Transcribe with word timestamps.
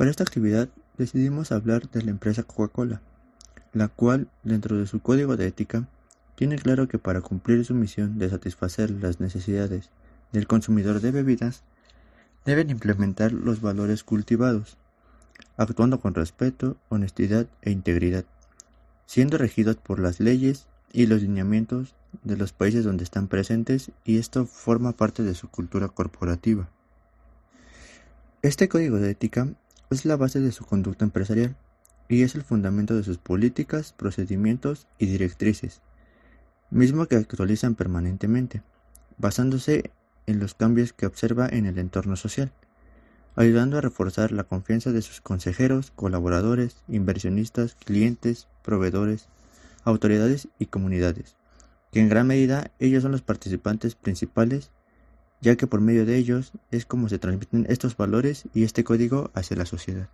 Para 0.00 0.10
esta 0.10 0.22
actividad 0.22 0.70
decidimos 0.96 1.52
hablar 1.52 1.90
de 1.90 2.02
la 2.02 2.10
empresa 2.10 2.42
Coca-Cola, 2.42 3.02
la 3.74 3.88
cual, 3.88 4.28
dentro 4.42 4.78
de 4.78 4.86
su 4.86 5.00
código 5.00 5.36
de 5.36 5.46
ética, 5.46 5.90
tiene 6.36 6.56
claro 6.56 6.88
que 6.88 6.98
para 6.98 7.20
cumplir 7.20 7.62
su 7.66 7.74
misión 7.74 8.18
de 8.18 8.30
satisfacer 8.30 8.90
las 8.90 9.20
necesidades 9.20 9.90
del 10.32 10.46
consumidor 10.46 11.02
de 11.02 11.10
bebidas, 11.10 11.64
deben 12.46 12.70
implementar 12.70 13.32
los 13.32 13.60
valores 13.60 14.02
cultivados, 14.02 14.78
actuando 15.58 16.00
con 16.00 16.14
respeto, 16.14 16.78
honestidad 16.88 17.46
e 17.60 17.70
integridad, 17.70 18.24
siendo 19.04 19.36
regidos 19.36 19.76
por 19.76 20.00
las 20.00 20.18
leyes 20.18 20.66
y 20.94 21.08
los 21.08 21.20
lineamientos 21.20 21.94
de 22.24 22.38
los 22.38 22.54
países 22.54 22.84
donde 22.84 23.04
están 23.04 23.28
presentes 23.28 23.90
y 24.06 24.16
esto 24.16 24.46
forma 24.46 24.92
parte 24.92 25.22
de 25.22 25.34
su 25.34 25.50
cultura 25.50 25.88
corporativa. 25.88 26.70
Este 28.40 28.70
código 28.70 28.96
de 28.96 29.10
ética 29.10 29.48
es 29.90 30.04
la 30.04 30.16
base 30.16 30.40
de 30.40 30.52
su 30.52 30.64
conducta 30.64 31.04
empresarial 31.04 31.56
y 32.08 32.22
es 32.22 32.36
el 32.36 32.42
fundamento 32.42 32.96
de 32.96 33.02
sus 33.02 33.18
políticas, 33.18 33.92
procedimientos 33.92 34.86
y 34.98 35.06
directrices, 35.06 35.82
mismo 36.70 37.06
que 37.06 37.16
actualizan 37.16 37.74
permanentemente, 37.74 38.62
basándose 39.18 39.90
en 40.26 40.38
los 40.38 40.54
cambios 40.54 40.92
que 40.92 41.06
observa 41.06 41.48
en 41.48 41.66
el 41.66 41.78
entorno 41.78 42.14
social, 42.14 42.52
ayudando 43.34 43.78
a 43.78 43.80
reforzar 43.80 44.30
la 44.30 44.44
confianza 44.44 44.92
de 44.92 45.02
sus 45.02 45.20
consejeros, 45.20 45.92
colaboradores, 45.96 46.76
inversionistas, 46.88 47.74
clientes, 47.74 48.46
proveedores, 48.62 49.28
autoridades 49.84 50.48
y 50.58 50.66
comunidades, 50.66 51.36
que 51.90 52.00
en 52.00 52.08
gran 52.08 52.28
medida 52.28 52.70
ellos 52.78 53.02
son 53.02 53.12
los 53.12 53.22
participantes 53.22 53.96
principales, 53.96 54.70
ya 55.40 55.56
que 55.56 55.66
por 55.66 55.80
medio 55.80 56.06
de 56.06 56.16
ellos 56.16 56.52
es 56.70 56.84
como 56.86 57.08
se 57.08 57.18
transmiten 57.18 57.66
estos 57.68 57.96
valores 57.96 58.44
y 58.54 58.64
este 58.64 58.84
código 58.84 59.30
hacia 59.34 59.56
la 59.56 59.66
sociedad. 59.66 60.08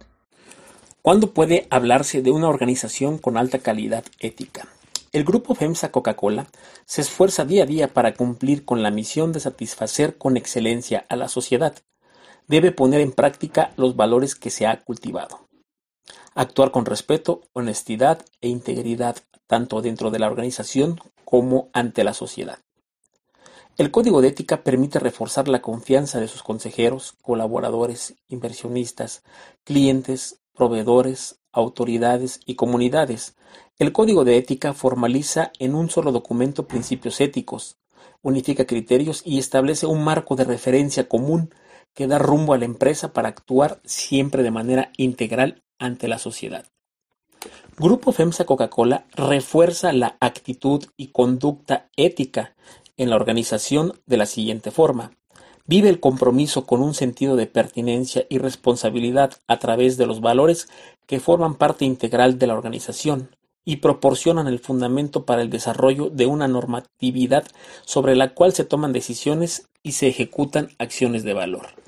¿Cuándo 1.02 1.32
puede 1.32 1.66
hablarse 1.70 2.22
de 2.22 2.32
una 2.32 2.48
organización 2.48 3.18
con 3.18 3.36
alta 3.36 3.60
calidad 3.60 4.04
ética? 4.18 4.66
El 5.12 5.24
grupo 5.24 5.54
FEMSA 5.54 5.92
Coca-Cola 5.92 6.48
se 6.84 7.00
esfuerza 7.00 7.44
día 7.44 7.62
a 7.62 7.66
día 7.66 7.88
para 7.88 8.14
cumplir 8.14 8.64
con 8.64 8.82
la 8.82 8.90
misión 8.90 9.32
de 9.32 9.40
satisfacer 9.40 10.18
con 10.18 10.36
excelencia 10.36 11.06
a 11.08 11.16
la 11.16 11.28
sociedad. 11.28 11.74
Debe 12.48 12.72
poner 12.72 13.00
en 13.00 13.12
práctica 13.12 13.72
los 13.76 13.96
valores 13.96 14.34
que 14.34 14.50
se 14.50 14.66
ha 14.66 14.80
cultivado. 14.82 15.46
Actuar 16.34 16.70
con 16.70 16.84
respeto, 16.84 17.40
honestidad 17.52 18.24
e 18.40 18.48
integridad 18.48 19.16
tanto 19.46 19.80
dentro 19.80 20.10
de 20.10 20.18
la 20.18 20.26
organización 20.26 21.00
como 21.24 21.70
ante 21.72 22.04
la 22.04 22.12
sociedad. 22.12 22.58
El 23.76 23.90
código 23.90 24.22
de 24.22 24.28
ética 24.28 24.62
permite 24.62 24.98
reforzar 24.98 25.48
la 25.48 25.60
confianza 25.60 26.18
de 26.18 26.28
sus 26.28 26.42
consejeros, 26.42 27.12
colaboradores, 27.20 28.14
inversionistas, 28.26 29.22
clientes, 29.64 30.40
proveedores, 30.54 31.40
autoridades 31.52 32.40
y 32.46 32.54
comunidades. 32.54 33.36
El 33.78 33.92
código 33.92 34.24
de 34.24 34.38
ética 34.38 34.72
formaliza 34.72 35.52
en 35.58 35.74
un 35.74 35.90
solo 35.90 36.10
documento 36.10 36.66
principios 36.66 37.20
éticos, 37.20 37.76
unifica 38.22 38.64
criterios 38.64 39.20
y 39.26 39.38
establece 39.38 39.84
un 39.84 40.02
marco 40.02 40.36
de 40.36 40.44
referencia 40.44 41.06
común 41.06 41.54
que 41.92 42.06
da 42.06 42.18
rumbo 42.18 42.54
a 42.54 42.58
la 42.58 42.64
empresa 42.64 43.12
para 43.12 43.28
actuar 43.28 43.82
siempre 43.84 44.42
de 44.42 44.50
manera 44.50 44.90
integral 44.96 45.64
ante 45.78 46.08
la 46.08 46.18
sociedad. 46.18 46.64
Grupo 47.76 48.12
FEMSA 48.12 48.46
Coca-Cola 48.46 49.04
refuerza 49.12 49.92
la 49.92 50.16
actitud 50.20 50.82
y 50.96 51.08
conducta 51.08 51.90
ética 51.94 52.54
en 52.96 53.10
la 53.10 53.16
organización 53.16 53.92
de 54.06 54.16
la 54.16 54.26
siguiente 54.26 54.70
forma. 54.70 55.12
Vive 55.66 55.88
el 55.88 56.00
compromiso 56.00 56.64
con 56.64 56.80
un 56.80 56.94
sentido 56.94 57.34
de 57.34 57.46
pertinencia 57.46 58.24
y 58.28 58.38
responsabilidad 58.38 59.32
a 59.48 59.58
través 59.58 59.96
de 59.96 60.06
los 60.06 60.20
valores 60.20 60.68
que 61.06 61.20
forman 61.20 61.56
parte 61.56 61.84
integral 61.84 62.38
de 62.38 62.46
la 62.46 62.54
organización 62.54 63.30
y 63.64 63.76
proporcionan 63.76 64.46
el 64.46 64.60
fundamento 64.60 65.24
para 65.24 65.42
el 65.42 65.50
desarrollo 65.50 66.08
de 66.08 66.26
una 66.26 66.46
normatividad 66.46 67.44
sobre 67.84 68.14
la 68.14 68.32
cual 68.32 68.52
se 68.52 68.64
toman 68.64 68.92
decisiones 68.92 69.68
y 69.82 69.92
se 69.92 70.06
ejecutan 70.06 70.70
acciones 70.78 71.24
de 71.24 71.34
valor. 71.34 71.85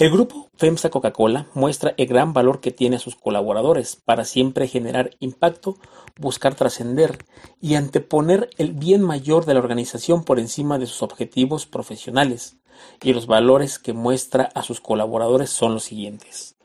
El 0.00 0.10
grupo 0.10 0.48
FEMSA 0.56 0.88
Coca-Cola 0.88 1.48
muestra 1.52 1.92
el 1.98 2.06
gran 2.06 2.32
valor 2.32 2.60
que 2.60 2.70
tiene 2.70 2.96
a 2.96 2.98
sus 2.98 3.16
colaboradores 3.16 3.96
para 3.96 4.24
siempre 4.24 4.66
generar 4.66 5.10
impacto, 5.20 5.76
buscar 6.18 6.54
trascender 6.54 7.18
y 7.60 7.74
anteponer 7.74 8.48
el 8.56 8.72
bien 8.72 9.02
mayor 9.02 9.44
de 9.44 9.52
la 9.52 9.60
organización 9.60 10.24
por 10.24 10.38
encima 10.38 10.78
de 10.78 10.86
sus 10.86 11.02
objetivos 11.02 11.66
profesionales. 11.66 12.56
Y 13.02 13.12
los 13.12 13.26
valores 13.26 13.78
que 13.78 13.92
muestra 13.92 14.48
a 14.54 14.62
sus 14.62 14.80
colaboradores 14.80 15.50
son 15.50 15.74
los 15.74 15.84
siguientes. 15.84 16.56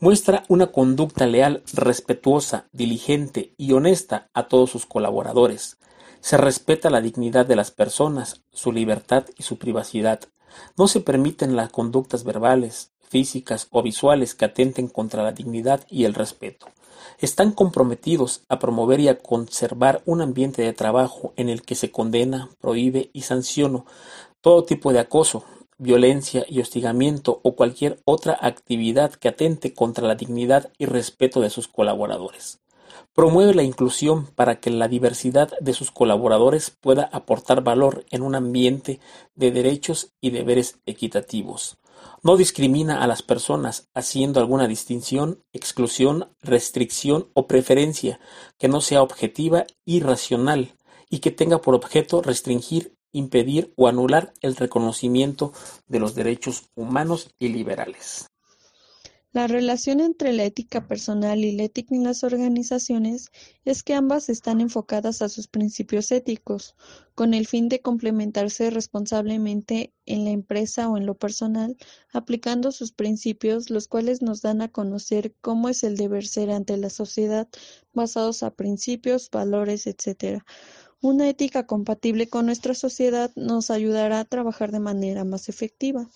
Muestra 0.00 0.42
una 0.48 0.72
conducta 0.72 1.28
leal, 1.28 1.62
respetuosa, 1.72 2.66
diligente 2.72 3.54
y 3.56 3.74
honesta 3.74 4.28
a 4.34 4.48
todos 4.48 4.70
sus 4.70 4.86
colaboradores. 4.86 5.78
Se 6.18 6.36
respeta 6.36 6.90
la 6.90 7.00
dignidad 7.00 7.46
de 7.46 7.54
las 7.54 7.70
personas, 7.70 8.42
su 8.50 8.72
libertad 8.72 9.26
y 9.38 9.44
su 9.44 9.56
privacidad 9.56 10.18
no 10.76 10.88
se 10.88 11.00
permiten 11.00 11.56
las 11.56 11.70
conductas 11.70 12.24
verbales, 12.24 12.92
físicas 13.00 13.68
o 13.70 13.82
visuales 13.82 14.34
que 14.34 14.46
atenten 14.46 14.88
contra 14.88 15.22
la 15.22 15.32
dignidad 15.32 15.86
y 15.90 16.04
el 16.04 16.14
respeto. 16.14 16.66
Están 17.18 17.52
comprometidos 17.52 18.42
a 18.48 18.58
promover 18.58 19.00
y 19.00 19.08
a 19.08 19.18
conservar 19.18 20.02
un 20.06 20.22
ambiente 20.22 20.62
de 20.62 20.72
trabajo 20.72 21.34
en 21.36 21.48
el 21.48 21.62
que 21.62 21.74
se 21.74 21.90
condena, 21.90 22.48
prohíbe 22.60 23.10
y 23.12 23.22
sanciona 23.22 23.84
todo 24.40 24.64
tipo 24.64 24.92
de 24.92 24.98
acoso, 24.98 25.44
violencia 25.78 26.44
y 26.48 26.60
hostigamiento 26.60 27.40
o 27.42 27.54
cualquier 27.54 28.00
otra 28.04 28.38
actividad 28.40 29.12
que 29.12 29.28
atente 29.28 29.74
contra 29.74 30.06
la 30.06 30.14
dignidad 30.14 30.70
y 30.78 30.86
respeto 30.86 31.40
de 31.40 31.50
sus 31.50 31.68
colaboradores. 31.68 32.61
Promueve 33.14 33.54
la 33.54 33.62
inclusión 33.62 34.26
para 34.26 34.60
que 34.60 34.70
la 34.70 34.88
diversidad 34.88 35.52
de 35.60 35.74
sus 35.74 35.90
colaboradores 35.90 36.70
pueda 36.70 37.08
aportar 37.12 37.62
valor 37.62 38.04
en 38.10 38.22
un 38.22 38.34
ambiente 38.34 39.00
de 39.34 39.50
derechos 39.50 40.12
y 40.20 40.30
deberes 40.30 40.78
equitativos. 40.86 41.78
No 42.22 42.36
discrimina 42.36 43.02
a 43.02 43.06
las 43.06 43.22
personas 43.22 43.88
haciendo 43.94 44.40
alguna 44.40 44.68
distinción, 44.68 45.42
exclusión, 45.52 46.28
restricción 46.40 47.28
o 47.34 47.46
preferencia 47.46 48.20
que 48.58 48.68
no 48.68 48.80
sea 48.80 49.02
objetiva 49.02 49.66
y 49.84 50.00
racional 50.00 50.74
y 51.10 51.18
que 51.18 51.30
tenga 51.30 51.60
por 51.60 51.74
objeto 51.74 52.22
restringir, 52.22 52.96
impedir 53.12 53.72
o 53.76 53.88
anular 53.88 54.32
el 54.40 54.56
reconocimiento 54.56 55.52
de 55.86 56.00
los 56.00 56.14
derechos 56.14 56.64
humanos 56.74 57.30
y 57.38 57.48
liberales. 57.48 58.31
La 59.34 59.46
relación 59.46 60.00
entre 60.00 60.34
la 60.34 60.44
ética 60.44 60.86
personal 60.86 61.42
y 61.42 61.56
la 61.56 61.62
ética 61.62 61.94
en 61.94 62.04
las 62.04 62.22
organizaciones 62.22 63.30
es 63.64 63.82
que 63.82 63.94
ambas 63.94 64.28
están 64.28 64.60
enfocadas 64.60 65.22
a 65.22 65.30
sus 65.30 65.48
principios 65.48 66.12
éticos, 66.12 66.76
con 67.14 67.32
el 67.32 67.46
fin 67.46 67.70
de 67.70 67.80
complementarse 67.80 68.68
responsablemente 68.68 69.94
en 70.04 70.24
la 70.24 70.32
empresa 70.32 70.90
o 70.90 70.98
en 70.98 71.06
lo 71.06 71.14
personal, 71.14 71.78
aplicando 72.12 72.72
sus 72.72 72.92
principios, 72.92 73.70
los 73.70 73.88
cuales 73.88 74.20
nos 74.20 74.42
dan 74.42 74.60
a 74.60 74.68
conocer 74.68 75.34
cómo 75.40 75.70
es 75.70 75.82
el 75.82 75.96
deber 75.96 76.26
ser 76.26 76.50
ante 76.50 76.76
la 76.76 76.90
sociedad, 76.90 77.48
basados 77.94 78.42
a 78.42 78.50
principios, 78.50 79.30
valores, 79.30 79.86
etc. 79.86 80.42
Una 81.00 81.26
ética 81.26 81.66
compatible 81.66 82.28
con 82.28 82.44
nuestra 82.44 82.74
sociedad 82.74 83.32
nos 83.34 83.70
ayudará 83.70 84.20
a 84.20 84.24
trabajar 84.26 84.72
de 84.72 84.80
manera 84.80 85.24
más 85.24 85.48
efectiva. 85.48 86.10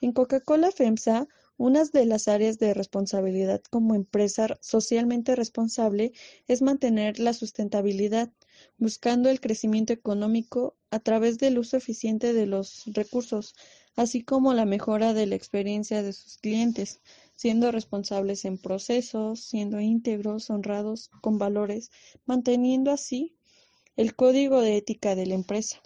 En 0.00 0.12
Coca-Cola 0.12 0.72
FEMSA 0.72 1.28
una 1.60 1.84
de 1.84 2.06
las 2.06 2.26
áreas 2.26 2.58
de 2.58 2.72
responsabilidad 2.72 3.60
como 3.68 3.94
empresa 3.94 4.56
socialmente 4.62 5.36
responsable 5.36 6.14
es 6.48 6.62
mantener 6.62 7.18
la 7.18 7.34
sustentabilidad, 7.34 8.32
buscando 8.78 9.28
el 9.28 9.40
crecimiento 9.40 9.92
económico 9.92 10.78
a 10.90 11.00
través 11.00 11.36
del 11.36 11.58
uso 11.58 11.76
eficiente 11.76 12.32
de 12.32 12.46
los 12.46 12.84
recursos, 12.86 13.54
así 13.94 14.22
como 14.22 14.54
la 14.54 14.64
mejora 14.64 15.12
de 15.12 15.26
la 15.26 15.34
experiencia 15.34 16.02
de 16.02 16.14
sus 16.14 16.38
clientes, 16.38 17.02
siendo 17.36 17.70
responsables 17.70 18.46
en 18.46 18.56
procesos, 18.56 19.40
siendo 19.40 19.80
íntegros, 19.80 20.48
honrados, 20.48 21.10
con 21.20 21.36
valores, 21.36 21.90
manteniendo 22.24 22.90
así 22.90 23.36
el 23.96 24.16
código 24.16 24.62
de 24.62 24.78
ética 24.78 25.14
de 25.14 25.26
la 25.26 25.34
empresa. 25.34 25.82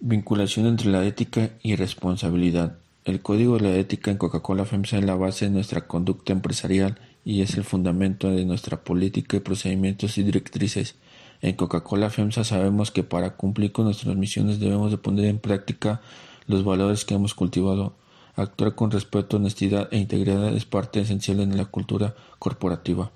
Vinculación 0.00 0.66
entre 0.66 0.88
la 0.88 1.06
ética 1.06 1.56
y 1.62 1.76
responsabilidad. 1.76 2.80
El 3.02 3.22
código 3.22 3.56
de 3.56 3.62
la 3.62 3.76
ética 3.76 4.10
en 4.10 4.18
Coca-Cola 4.18 4.66
FEMSA 4.66 4.98
es 4.98 5.04
la 5.06 5.14
base 5.14 5.46
de 5.46 5.50
nuestra 5.50 5.86
conducta 5.86 6.34
empresarial 6.34 6.98
y 7.24 7.40
es 7.40 7.54
el 7.54 7.64
fundamento 7.64 8.30
de 8.30 8.44
nuestra 8.44 8.84
política 8.84 9.38
y 9.38 9.40
procedimientos 9.40 10.18
y 10.18 10.22
directrices. 10.22 10.96
En 11.40 11.56
Coca-Cola 11.56 12.10
FEMSA 12.10 12.44
sabemos 12.44 12.90
que 12.90 13.02
para 13.02 13.36
cumplir 13.36 13.72
con 13.72 13.86
nuestras 13.86 14.14
misiones 14.16 14.60
debemos 14.60 14.90
de 14.90 14.98
poner 14.98 15.24
en 15.24 15.38
práctica 15.38 16.02
los 16.46 16.62
valores 16.62 17.06
que 17.06 17.14
hemos 17.14 17.32
cultivado. 17.32 17.94
Actuar 18.36 18.74
con 18.74 18.90
respeto, 18.90 19.38
honestidad 19.38 19.88
e 19.92 19.96
integridad 19.96 20.54
es 20.54 20.66
parte 20.66 21.00
esencial 21.00 21.40
en 21.40 21.56
la 21.56 21.64
cultura 21.64 22.14
corporativa. 22.38 23.12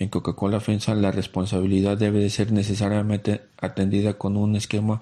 En 0.00 0.08
Coca-Cola 0.08 0.58
FEMSA 0.58 0.96
la 0.96 1.12
responsabilidad 1.12 1.96
debe 1.96 2.18
de 2.18 2.30
ser 2.30 2.50
necesariamente 2.50 3.42
atendida 3.56 4.14
con 4.14 4.36
un 4.36 4.56
esquema 4.56 5.00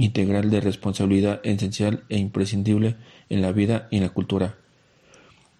integral 0.00 0.50
de 0.50 0.60
responsabilidad 0.60 1.40
esencial 1.44 2.04
e 2.08 2.18
imprescindible 2.18 2.96
en 3.28 3.42
la 3.42 3.52
vida 3.52 3.86
y 3.90 3.98
en 3.98 4.02
la 4.04 4.08
cultura. 4.08 4.54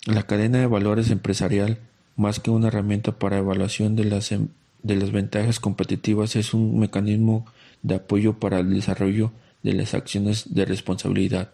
La 0.06 0.22
cadena 0.22 0.58
de 0.58 0.66
valores 0.66 1.10
empresarial, 1.10 1.78
más 2.16 2.40
que 2.40 2.50
una 2.50 2.68
herramienta 2.68 3.12
para 3.12 3.36
evaluación 3.36 3.96
de 3.96 4.04
las, 4.04 4.32
em, 4.32 4.48
de 4.82 4.96
las 4.96 5.12
ventajas 5.12 5.60
competitivas, 5.60 6.36
es 6.36 6.54
un 6.54 6.78
mecanismo 6.78 7.44
de 7.82 7.96
apoyo 7.96 8.38
para 8.38 8.60
el 8.60 8.74
desarrollo 8.74 9.30
de 9.62 9.74
las 9.74 9.92
acciones 9.92 10.54
de 10.54 10.64
responsabilidad. 10.64 11.50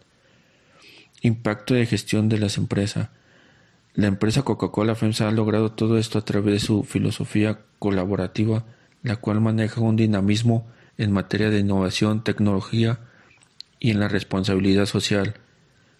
Impacto 1.23 1.75
de 1.75 1.87
gestión 1.87 2.29
de 2.29 2.39
las 2.39 2.57
empresas. 2.57 3.09
La 3.95 4.07
empresa 4.07 4.43
Coca-Cola 4.43 4.95
FEMSA 4.95 5.29
ha 5.29 5.33
logrado 5.33 5.73
todo 5.73 5.99
esto 5.99 6.19
a 6.19 6.25
través 6.25 6.53
de 6.53 6.61
su 6.61 6.85
filosofía 6.85 7.59
colaborativa, 7.81 8.65
la 9.03 9.17
cual 9.17 9.41
maneja 9.41 9.81
un 9.81 9.97
dinamismo 9.97 10.67
en 10.99 11.13
materia 11.13 11.51
de 11.51 11.61
innovación, 11.61 12.25
tecnología 12.25 12.99
y 13.81 13.91
en 13.91 14.01
la 14.01 14.09
responsabilidad 14.09 14.87
social, 14.87 15.35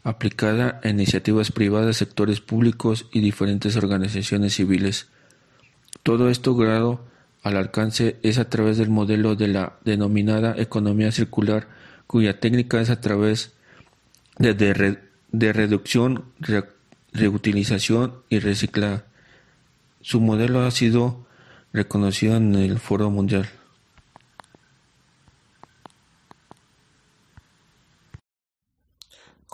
aplicada 0.03 0.81
a 0.83 0.89
iniciativas 0.89 1.53
privadas, 1.53 1.97
sectores 1.97 2.41
públicos 2.41 3.07
y 3.13 3.21
diferentes 3.21 3.77
organizaciones 3.77 4.55
civiles. 4.55 5.09
Todo 6.03 6.31
esto 6.31 6.55
grado 6.55 7.05
al 7.43 7.57
alcance 7.57 8.17
es 8.23 8.39
a 8.39 8.49
través 8.49 8.79
del 8.79 8.91
modelo 8.91 9.37
de 9.37 9.49
la 9.49 9.79
denominada 9.85 10.55
economía 10.59 11.13
circular, 11.13 11.69
cuya 12.07 12.41
técnica 12.41 12.81
es 12.81 12.91
a 12.91 13.01
través 13.01 13.53
de, 14.39 15.53
reducción, 15.53 16.25
reutilización 17.13 18.15
y 18.29 18.39
reciclaje. 18.39 19.03
Su 20.01 20.21
modelo 20.21 20.63
ha 20.63 20.71
sido 20.71 21.27
reconocido 21.73 22.37
en 22.37 22.55
el 22.55 22.79
Foro 22.79 23.11
Mundial. 23.11 23.49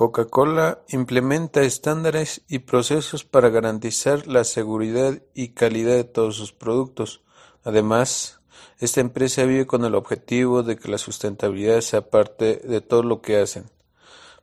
Coca-Cola 0.02 0.82
implementa 0.88 1.62
estándares 1.62 2.43
y 2.49 2.58
procesos 2.58 3.22
para 3.22 3.50
garantizar 3.50 4.26
la 4.26 4.43
seguridad 4.43 5.22
y 5.32 5.50
calidad 5.50 5.94
de 5.94 6.02
todos 6.02 6.34
sus 6.34 6.52
productos. 6.52 7.22
Además, 7.62 8.40
esta 8.81 9.00
empresa 9.00 9.44
vive 9.44 9.69
con 9.69 9.84
el 9.84 9.94
objetivo 9.94 10.64
de 10.64 10.76
que 10.76 10.90
la 10.90 10.99
sustentabilidad 10.99 11.82
sea 11.82 12.10
parte 12.10 12.56
de 12.56 12.81
todo 12.81 13.04
lo 13.04 13.22
que 13.22 13.38
hacen, 13.38 13.70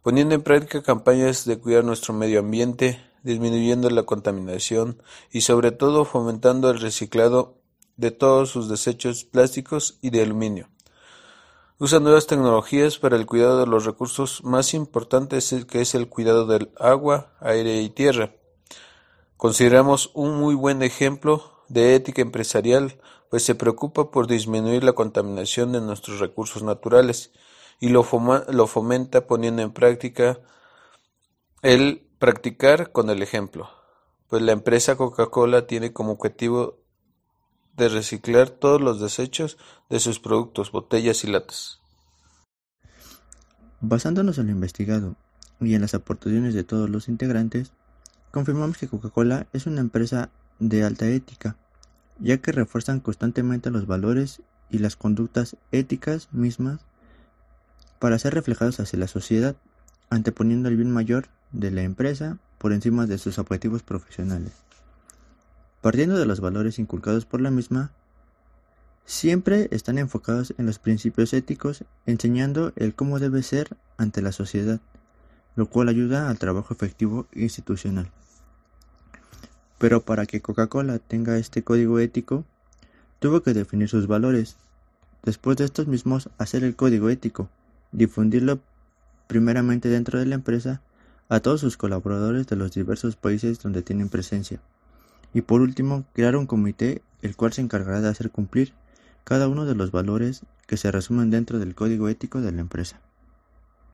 poniendo 0.01 0.33
en 0.33 0.43
práctica 0.43 0.81
campañas 0.81 1.43
de 1.43 1.59
cuidar 1.59 1.83
nuestro 1.83 2.13
medio 2.13 2.39
ambiente, 2.39 3.05
disminuyendo 3.23 3.89
la 3.89 4.03
contaminación 4.03 5.03
y 5.29 5.41
sobre 5.41 5.71
todo 5.71 6.05
fomentando 6.05 6.71
el 6.71 6.79
reciclado 6.79 7.57
de 7.97 8.11
todos 8.11 8.49
sus 8.49 8.69
desechos 8.69 9.25
plásticos 9.25 9.97
y 10.01 10.11
de 10.11 10.21
aluminio. 10.21 10.69
Usa 11.81 12.01
nuevas 12.01 12.27
tecnologías 12.27 12.97
para 12.97 13.15
el 13.15 13.25
cuidado 13.25 13.61
de 13.61 13.65
los 13.65 13.85
recursos 13.85 14.43
más 14.43 14.73
importantes 14.73 15.55
que 15.65 15.79
es 15.79 15.95
el 15.95 16.09
cuidado 16.09 16.45
del 16.45 16.73
agua, 16.77 17.31
aire 17.39 17.81
y 17.81 17.89
tierra. 17.89 18.35
Consideramos 19.37 20.11
un 20.13 20.37
muy 20.41 20.55
buen 20.55 20.83
ejemplo 20.83 21.63
de 21.69 21.95
ética 21.95 22.21
empresarial, 22.21 22.99
pues 23.29 23.43
se 23.43 23.55
preocupa 23.55 24.11
por 24.11 24.27
disminuir 24.27 24.83
la 24.83 24.91
contaminación 24.91 25.71
de 25.71 25.79
nuestros 25.79 26.19
recursos 26.19 26.63
naturales 26.63 27.31
y 27.79 27.87
lo, 27.87 28.03
fomenta 28.03 29.25
poniendo 29.25 29.61
en 29.61 29.71
práctica 29.71 30.37
el 31.61 32.05
practicar 32.19 32.91
con 32.91 33.09
el 33.09 33.23
ejemplo, 33.23 33.69
pues 34.27 34.41
la 34.41 34.51
empresa 34.51 34.97
Coca-Cola 34.97 35.65
tiene 35.65 35.93
como 35.93 36.11
objetivo 36.11 36.79
de 37.79 37.89
reciclar 37.89 38.49
todos 38.49 38.79
los 38.81 38.99
desechos 38.99 39.57
de 39.89 39.99
sus 39.99 40.19
productos, 40.19 40.71
botellas 40.71 41.23
y 41.23 41.27
latas. 41.27 41.79
Basándonos 43.81 44.37
en 44.37 44.47
lo 44.47 44.51
investigado 44.51 45.15
y 45.61 45.73
en 45.73 45.81
las 45.81 45.93
aportaciones 45.93 46.53
de 46.53 46.65
todos 46.65 46.89
los 46.89 47.07
integrantes, 47.07 47.71
confirmamos 48.31 48.77
que 48.77 48.89
Coca-Cola 48.89 49.47
es 49.53 49.65
una 49.65 49.79
empresa 49.79 50.29
de 50.59 50.83
alta 50.83 51.07
ética, 51.07 51.55
ya 52.19 52.37
que 52.37 52.51
refuerzan 52.51 52.99
constantemente 52.99 53.71
los 53.71 53.87
valores 53.87 54.41
y 54.69 54.79
las 54.79 54.97
conductas 54.97 55.55
éticas 55.71 56.27
mismas 56.33 56.81
para 57.99 58.19
ser 58.19 58.33
reflejados 58.33 58.79
hacia 58.81 58.99
la 58.99 59.07
sociedad, 59.07 59.55
anteponiendo 60.09 60.67
el 60.67 60.75
bien 60.75 60.91
mayor 60.91 61.29
de 61.53 61.71
la 61.71 61.83
empresa 61.83 62.37
por 62.57 62.73
encima 62.73 63.07
de 63.07 63.17
sus 63.17 63.39
objetivos 63.39 63.83
profesionales. 63.83 64.51
Partiendo 65.81 66.17
de 66.17 66.25
los 66.25 66.41
valores 66.41 66.77
inculcados 66.77 67.25
por 67.25 67.39
la 67.39 67.51
misma, 67.51 67.91
siempre 69.05 69.69
están 69.71 69.97
enfocados 69.97 70.53
en 70.57 70.65
los 70.65 70.77
principios 70.77 71.33
éticos, 71.33 71.85
enseñando 72.05 72.73
el 72.75 72.93
cómo 72.93 73.19
debe 73.19 73.43
ser 73.43 73.77
ante 73.97 74.21
la 74.21 74.33
sociedad, 74.33 74.81
lo 75.55 75.67
cual 75.67 75.87
ayuda 75.87 76.29
al 76.29 76.37
trabajo 76.37 76.73
efectivo 76.73 77.27
institucional. 77.33 78.11
Pero 79.77 80.01
para 80.01 80.25
que 80.25 80.41
Coca-Cola 80.41 80.99
tenga 80.99 81.37
este 81.37 81.63
código 81.63 81.99
ético, 81.99 82.43
tuvo 83.19 83.41
que 83.41 83.53
definir 83.53 83.87
sus 83.87 84.07
valores. 84.07 84.57
Después 85.23 85.55
de 85.55 85.63
estos 85.63 85.87
mismos, 85.87 86.29
hacer 86.37 86.65
el 86.65 86.75
código 86.75 87.09
ético, 87.09 87.49
difundirlo 87.93 88.59
primeramente 89.27 89.87
dentro 89.87 90.19
de 90.19 90.25
la 90.25 90.35
empresa 90.35 90.81
a 91.29 91.39
todos 91.39 91.61
sus 91.61 91.77
colaboradores 91.77 92.47
de 92.47 92.57
los 92.57 92.73
diversos 92.73 93.15
países 93.15 93.59
donde 93.59 93.81
tienen 93.81 94.09
presencia. 94.09 94.59
Y 95.33 95.41
por 95.41 95.61
último, 95.61 96.05
crear 96.13 96.35
un 96.35 96.47
comité 96.47 97.01
el 97.21 97.35
cual 97.35 97.53
se 97.53 97.61
encargará 97.61 98.01
de 98.01 98.09
hacer 98.09 98.31
cumplir 98.31 98.73
cada 99.23 99.47
uno 99.47 99.65
de 99.65 99.75
los 99.75 99.91
valores 99.91 100.41
que 100.65 100.77
se 100.77 100.91
resumen 100.91 101.29
dentro 101.29 101.59
del 101.59 101.75
código 101.75 102.09
ético 102.09 102.41
de 102.41 102.51
la 102.51 102.61
empresa. 102.61 102.99